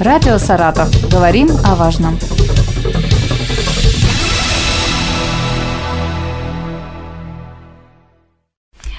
[0.00, 0.88] Радио «Саратов».
[1.10, 2.16] Говорим о важном.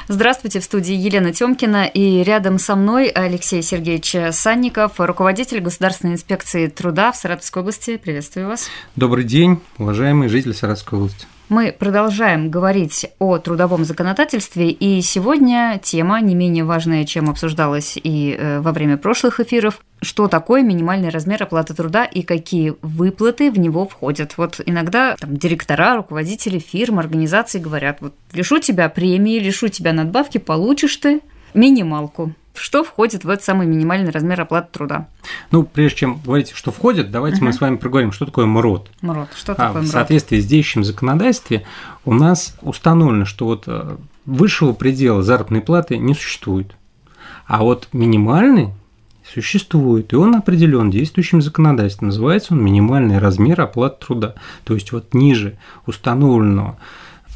[0.09, 6.67] Здравствуйте, в студии Елена Тёмкина и рядом со мной Алексей Сергеевич Санников, руководитель Государственной инспекции
[6.67, 7.95] труда в Саратовской области.
[7.95, 8.67] Приветствую вас.
[8.97, 11.25] Добрый день, уважаемые жители Саратовской области.
[11.47, 18.35] Мы продолжаем говорить о трудовом законодательстве, и сегодня тема не менее важная, чем обсуждалась и
[18.37, 19.79] э, во время прошлых эфиров.
[20.01, 24.37] Что такое минимальный размер оплаты труда и какие выплаты в него входят?
[24.37, 30.37] Вот иногда там, директора, руководители фирм, организаций говорят, вот лишу тебя премии, лишу тебя надбавки,
[30.37, 31.21] получишь ты
[31.53, 35.07] минималку что входит в этот самый минимальный размер оплаты труда?
[35.51, 37.45] Ну, прежде чем говорить, что входит, давайте uh-huh.
[37.45, 38.91] мы с вами проговорим, что такое МРОД.
[39.01, 39.89] МРОД, что а, такое МРОД?
[39.89, 41.61] В соответствии с действующим законодательством
[42.05, 46.75] у нас установлено, что вот э, высшего предела заработной платы не существует.
[47.45, 48.69] А вот минимальный
[49.33, 52.09] существует, и он определен действующим законодательством.
[52.09, 54.35] Называется он минимальный размер оплаты труда.
[54.63, 56.77] То есть вот ниже установленного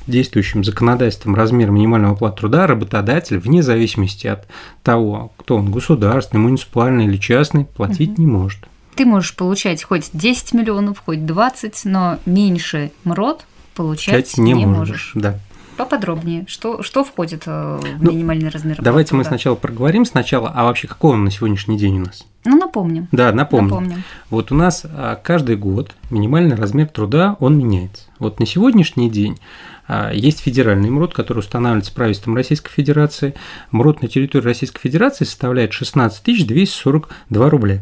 [0.08, 4.48] действующим законодательством размер минимального оплаты труда работодатель, вне зависимости от
[4.84, 8.22] того, кто он, государственный, муниципальный или частный, платить угу.
[8.22, 8.68] не может.
[8.96, 14.66] Ты можешь получать хоть 10 миллионов, хоть 20, но меньше МРОД получать Чать не, не
[14.66, 14.78] можешь.
[14.78, 15.12] можешь.
[15.16, 15.40] Да.
[15.78, 18.82] Поподробнее, что, что входит э, в ну, минимальный размер?
[18.82, 19.20] Давайте труда?
[19.20, 22.26] мы сначала проговорим сначала, а вообще какой он на сегодняшний день у нас?
[22.46, 23.08] Ну, напомним.
[23.12, 23.70] Да, напомним.
[23.70, 24.04] напомним.
[24.30, 28.04] Вот у нас а, каждый год минимальный размер труда, он меняется.
[28.20, 29.40] Вот на сегодняшний день
[29.88, 33.34] а, есть федеральный МРОД, который устанавливается правительством Российской Федерации.
[33.72, 37.82] МРОД на территории Российской Федерации составляет 16 242 рубля.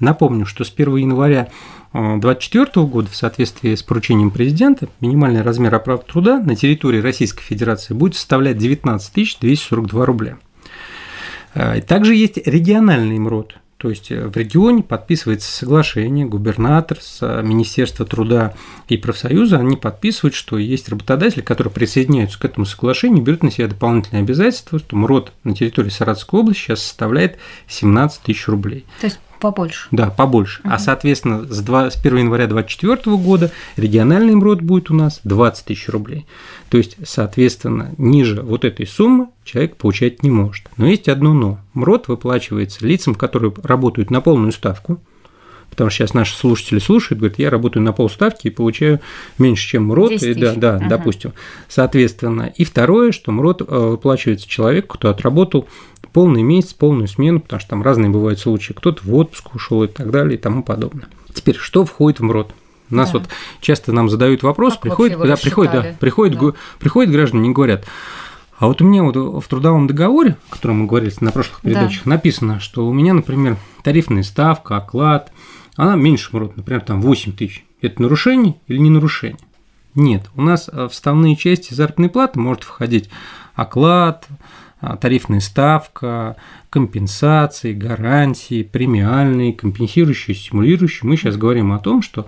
[0.00, 1.48] Напомню, что с 1 января
[1.92, 7.42] 2024 а, года в соответствии с поручением президента минимальный размер оплаты труда на территории Российской
[7.42, 10.38] Федерации будет составлять 19 242 рубля.
[11.54, 17.42] А, также есть региональный МРОД– то есть э, в регионе подписывается соглашение, губернатор с э,
[17.42, 18.54] Министерства труда
[18.88, 23.68] и профсоюза, они подписывают, что есть работодатели, которые присоединяются к этому соглашению, берут на себя
[23.68, 27.38] дополнительные обязательства, что МРОД на территории Саратовской области сейчас составляет
[27.68, 28.86] 17 тысяч рублей.
[29.00, 29.88] То есть Побольше.
[29.90, 30.60] Да, побольше.
[30.62, 30.72] Угу.
[30.72, 35.64] А, соответственно, с, 2, с 1 января 2024 года региональный МРОД будет у нас 20
[35.64, 36.26] тысяч рублей.
[36.68, 40.66] То есть, соответственно, ниже вот этой суммы человек получать не может.
[40.76, 41.58] Но есть одно но.
[41.74, 45.00] МРОД выплачивается лицам, которые работают на полную ставку,
[45.70, 49.00] потому что сейчас наши слушатели слушают, говорят, я работаю на полставки и получаю
[49.38, 50.88] меньше, чем МРОД, и, да, да, ага.
[50.88, 51.32] допустим.
[51.68, 55.68] Соответственно, и второе, что МРОД э, выплачивается человеку, кто отработал
[56.12, 59.86] полный месяц, полную смену, потому что там разные бывают случаи, кто-то в отпуск ушел и
[59.86, 61.08] так далее и тому подобное.
[61.34, 62.52] Теперь, что входит в МРОД?
[62.88, 63.18] Нас да.
[63.18, 63.28] вот
[63.60, 66.52] часто нам задают вопрос, как приходит, да, приходит, да, приходит, да.
[66.78, 67.84] приходит граждане и говорят,
[68.58, 72.04] а вот у меня вот в трудовом договоре, о котором мы говорили на прошлых передачах,
[72.04, 72.10] да.
[72.10, 75.32] написано, что у меня, например, тарифная ставка, оклад,
[75.76, 77.64] она меньше например, там 8 тысяч.
[77.82, 79.38] Это нарушение или не нарушение?
[79.94, 83.10] Нет, у нас в вставные части заработной платы может входить
[83.54, 84.26] оклад,
[84.80, 86.36] а, тарифная ставка,
[86.68, 91.08] компенсации, гарантии, премиальные, компенсирующие, стимулирующие.
[91.08, 92.26] Мы сейчас говорим о том, что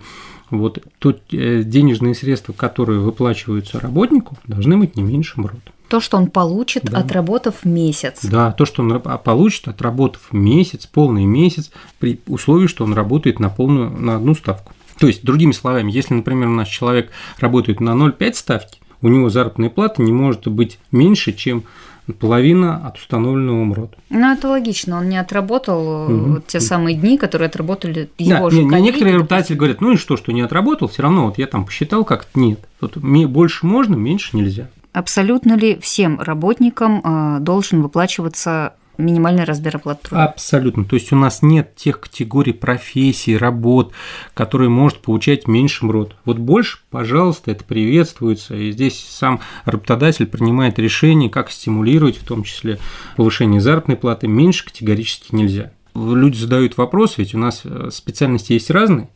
[0.50, 5.72] вот то э, денежные средства, которые выплачиваются работнику, должны быть не меньше МРОД.
[5.88, 6.98] То, что он получит, да.
[6.98, 8.24] отработав месяц.
[8.24, 13.48] Да, то, что он получит, отработав месяц, полный месяц, при условии, что он работает на
[13.48, 14.72] полную, на одну ставку.
[14.98, 19.30] То есть, другими словами, если, например, у нас человек работает на 0,5 ставки, у него
[19.30, 21.64] заработная плата не может быть меньше, чем
[22.12, 23.96] половина от установленного МРОД.
[24.10, 26.42] Ну, это логично, он не отработал угу.
[26.46, 28.86] те самые дни, которые отработали его да, же не, коллеги.
[28.86, 32.04] Некоторые работодатели говорят, ну и что, что не отработал, все равно вот я там посчитал
[32.04, 32.60] как-то нет.
[32.80, 34.68] Вот больше можно, меньше нельзя.
[34.98, 40.24] Абсолютно ли всем работникам а, должен выплачиваться минимальный размер оплаты труда.
[40.24, 40.84] Абсолютно.
[40.84, 43.92] То есть у нас нет тех категорий профессий, работ,
[44.34, 46.16] которые может получать меньше МРОД.
[46.24, 48.56] Вот больше, пожалуйста, это приветствуется.
[48.56, 52.80] И здесь сам работодатель принимает решение, как стимулировать, в том числе
[53.16, 54.26] повышение заработной платы.
[54.26, 55.70] Меньше категорически нельзя.
[55.94, 59.08] Люди задают вопрос, ведь у нас э, специальности есть разные.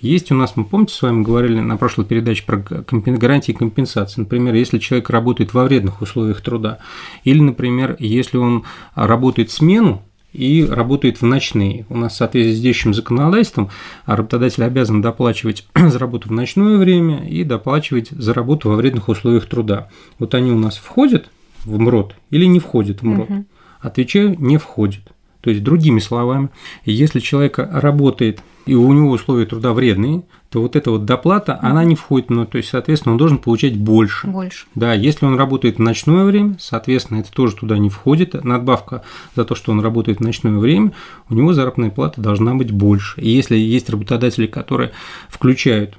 [0.00, 4.20] Есть у нас, мы помните, с вами говорили на прошлой передаче про гарантии компенсации.
[4.20, 6.78] Например, если человек работает во вредных условиях труда,
[7.24, 8.64] или, например, если он
[8.94, 10.02] работает смену,
[10.36, 11.86] и работает в ночные.
[11.88, 13.70] У нас в соответствии с действующим законодательством
[14.04, 19.46] работодатель обязан доплачивать за работу в ночное время и доплачивать за работу во вредных условиях
[19.46, 19.88] труда.
[20.18, 21.30] Вот они у нас входят
[21.64, 23.30] в МРОД или не входят в МРОД?
[23.30, 23.44] Угу.
[23.80, 25.12] Отвечаю, не входят.
[25.46, 26.48] То есть, другими словами,
[26.84, 31.68] если человек работает и у него условия труда вредные, то вот эта вот доплата, mm-hmm.
[31.68, 34.26] она не входит, ну, то есть, соответственно, он должен получать больше.
[34.26, 34.66] Больше.
[34.74, 38.34] Да, если он работает в ночное время, соответственно, это тоже туда не входит.
[38.42, 39.04] Надбавка
[39.36, 40.90] за то, что он работает в ночное время,
[41.30, 43.20] у него заработная плата должна быть больше.
[43.20, 44.90] И если есть работодатели, которые
[45.28, 45.96] включают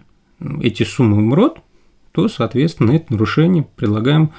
[0.62, 1.60] эти суммы в МРОД,
[2.12, 4.32] то, соответственно, это нарушение предлагаем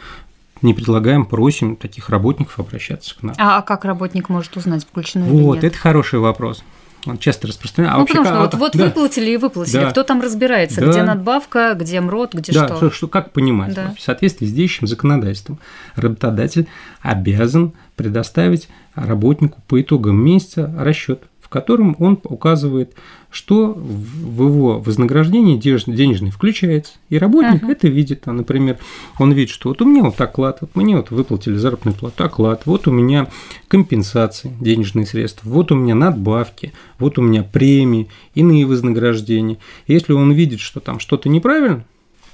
[0.63, 3.35] не предлагаем, просим таких работников обращаться к нам.
[3.39, 5.47] А, а как работник может узнать, включено вот, или нет?
[5.47, 6.63] Вот, это хороший вопрос.
[7.07, 7.91] Он часто распространен.
[7.91, 8.87] А ну, потому что вот, вот да.
[8.87, 9.81] выплатили и выплатили.
[9.81, 9.91] Да.
[9.91, 10.91] Кто там разбирается, да.
[10.91, 12.77] где надбавка, где МРОД, где да, что?
[12.77, 12.91] что?
[12.91, 13.75] что как понимать?
[13.75, 13.95] Да.
[13.97, 15.59] В соответствии с действующим законодательством
[15.95, 16.67] работодатель
[17.01, 22.93] обязан предоставить работнику по итогам месяца расчет в котором он указывает,
[23.31, 26.93] что в его вознаграждении денежный включается.
[27.09, 27.73] И работник uh-huh.
[27.73, 28.23] это видит.
[28.27, 28.77] А, например,
[29.19, 32.63] он видит, что вот у меня вот оклад, вот мне вот выплатили заработную плату, оклад,
[32.67, 33.29] вот у меня
[33.69, 39.57] компенсации, денежные средства, вот у меня надбавки, вот у меня премии, иные вознаграждения.
[39.87, 41.85] Если он видит, что там что-то неправильно,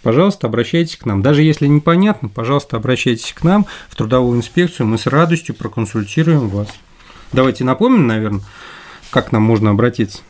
[0.02, 1.22] пожалуйста, обращайтесь к нам.
[1.22, 6.68] Даже если непонятно, пожалуйста, обращайтесь к нам в трудовую инспекцию, мы с радостью проконсультируем вас.
[7.32, 8.42] Давайте напомним, наверное,
[9.10, 10.20] как нам можно обратиться?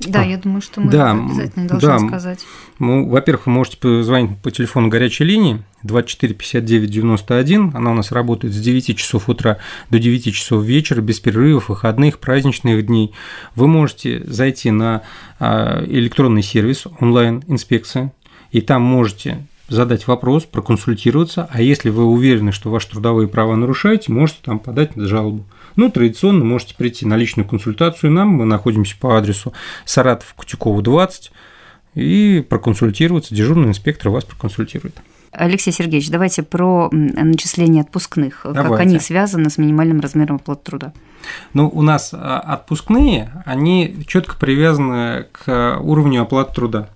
[0.00, 2.46] Да, а, я думаю, что мы да, обязательно должны да, сказать.
[2.78, 7.72] Ну, во-первых, вы можете позвонить по телефону горячей линии 24 59 91.
[7.74, 9.58] Она у нас работает с 9 часов утра
[9.90, 13.12] до 9 часов вечера, без перерывов, выходных, праздничных дней.
[13.54, 15.02] Вы можете зайти на
[15.38, 18.12] а, электронный сервис онлайн-инспекция,
[18.52, 24.12] и там можете задать вопрос, проконсультироваться, а если вы уверены, что ваши трудовые права нарушаете,
[24.12, 25.44] можете там подать жалобу.
[25.76, 29.52] Ну, традиционно можете прийти на личную консультацию нам, мы находимся по адресу
[29.84, 31.32] Саратов Кутякова 20,
[31.94, 34.96] и проконсультироваться, дежурный инспектор вас проконсультирует.
[35.32, 38.68] Алексей Сергеевич, давайте про начисление отпускных, давайте.
[38.68, 40.92] как они связаны с минимальным размером оплаты труда.
[41.54, 46.88] Ну, у нас а, отпускные, они четко привязаны к уровню оплаты труда.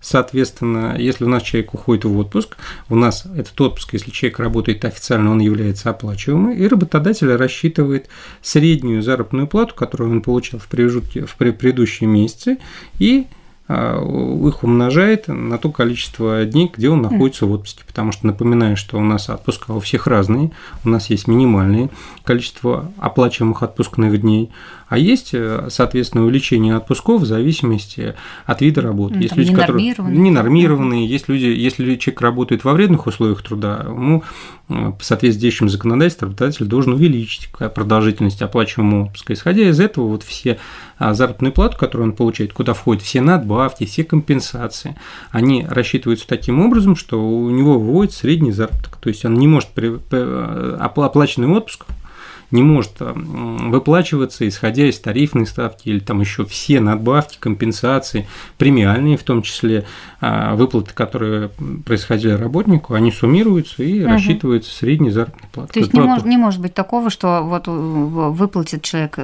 [0.00, 2.56] Соответственно, если у нас человек уходит в отпуск,
[2.88, 8.08] у нас этот отпуск, если человек работает официально, он является оплачиваемым, и работодатель рассчитывает
[8.40, 12.58] среднюю заработную плату, которую он получал в, промежутке, в предыдущие месяцы,
[12.98, 13.26] и
[13.70, 17.84] их умножает на то количество дней, где он находится в отпуске.
[17.86, 20.50] Потому что напоминаю, что у нас отпуска у всех разные,
[20.84, 21.90] у нас есть минимальное
[22.24, 24.50] количество оплачиваемых отпускных дней,
[24.90, 29.14] а есть, э, соответственно, увеличение отпусков в зависимости от вида работы.
[29.14, 34.24] Ну, есть люди, которые ненормированные, есть люди, если человек работает во вредных условиях труда, ему
[34.68, 39.32] э, по соответствии с действующим законодательством работодатель должен увеличить продолжительность оплачиваемого отпуска.
[39.32, 40.58] Исходя из этого, вот все
[40.98, 44.96] а, заработные платы, которые он получает, куда входят все надбавки, все компенсации,
[45.30, 48.96] они рассчитываются таким образом, что у него выводит средний заработок.
[48.96, 51.86] То есть он не может при, э, оплаченный отпуск
[52.50, 58.26] не может э, выплачиваться, исходя из тарифной ставки или там еще все надбавки, компенсации,
[58.58, 59.84] премиальные в том числе,
[60.20, 61.50] а, выплаты, которые
[61.86, 64.10] происходили работнику, они суммируются и угу.
[64.10, 65.74] рассчитываются средний заработной платой.
[65.74, 69.18] То есть не, мож, не может быть такого, что вот выплатит человек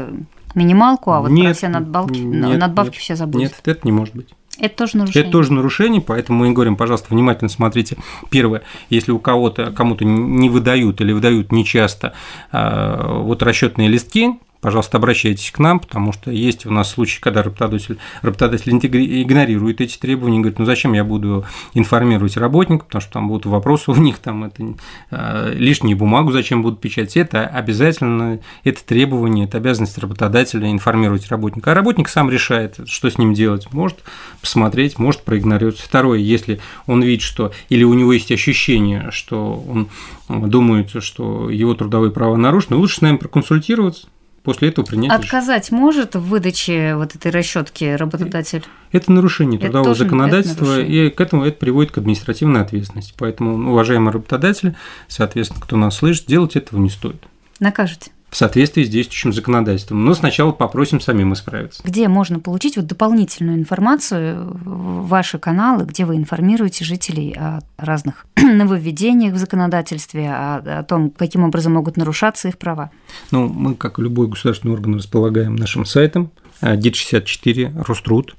[0.57, 3.51] минималку, а вот нет, про все надбавки, нет, надбавки нет, все забудет?
[3.51, 4.29] Нет, это не может быть.
[4.59, 5.23] Это тоже нарушение.
[5.23, 7.99] Это тоже нарушение, поэтому мы говорим, пожалуйста, внимательно смотрите.
[8.31, 12.15] Первое, если у кого-то кому-то не выдают или выдают нечасто
[12.53, 17.43] а, вот расчетные листки, пожалуйста, обращайтесь к нам, потому что есть у нас случаи, когда
[17.43, 21.45] работодатель, работодатель игнорирует эти требования, говорит, ну зачем я буду
[21.75, 24.75] информировать работника, потому что там будут вопросы у них, там это
[25.11, 31.73] э, лишнюю бумагу зачем будут печатать, это обязательно, это требование, это обязанность работодателя информировать работника,
[31.73, 33.99] а работник сам решает, что с ним делать, может
[34.41, 35.79] посмотреть, может проигнорировать.
[35.79, 39.89] Второе, если он видит, что, или у него есть ощущение, что он
[40.29, 44.09] думает, что его трудовые права нарушены, лучше с нами проконсультироваться,
[44.47, 45.85] после этого принять Отказать решение.
[45.85, 48.65] может в выдаче вот этой расчетки работодатель?
[48.93, 53.13] Это нарушение это трудового законодательства, и к этому это приводит к административной ответственности.
[53.19, 54.77] Поэтому, уважаемые работодатели,
[55.09, 57.23] соответственно, кто нас слышит, делать этого не стоит.
[57.59, 58.13] Накажете?
[58.37, 60.05] В соответствии с действующим законодательством.
[60.05, 61.83] Но сначала попросим самим исправиться.
[61.83, 69.33] Где можно получить вот дополнительную информацию, ваши каналы, где вы информируете жителей о разных нововведениях
[69.33, 72.91] в законодательстве, о, о том, каким образом могут нарушаться их права?
[73.31, 78.37] Ну, мы, как любой государственный орган, располагаем нашим сайтом, ДИТ-64, Роструд.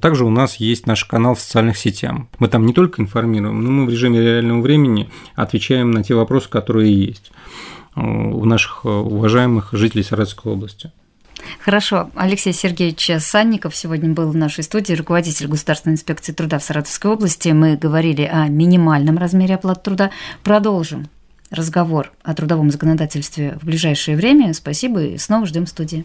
[0.00, 2.16] Также у нас есть наш канал в социальных сетях.
[2.38, 6.48] Мы там не только информируем, но мы в режиме реального времени отвечаем на те вопросы,
[6.48, 7.32] которые есть
[7.96, 10.90] у наших э, уважаемых жителей Саратовской области.
[11.60, 12.10] Хорошо.
[12.14, 17.48] Алексей Сергеевич Санников сегодня был в нашей студии, руководитель Государственной инспекции труда в Саратовской области.
[17.50, 20.10] Мы говорили о минимальном размере оплаты труда.
[20.42, 21.08] Продолжим
[21.50, 24.52] разговор о трудовом законодательстве в ближайшее время.
[24.54, 26.04] Спасибо и снова ждем в студии.